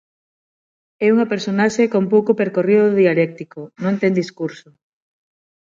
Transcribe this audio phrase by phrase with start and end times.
[1.05, 4.69] É unha personaxe con pouco percorrido dialéctico, non ten discurso.